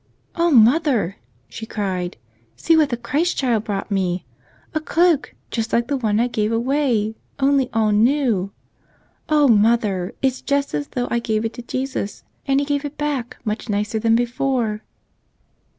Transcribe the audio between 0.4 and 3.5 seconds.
mother," she cried, "see what the Christ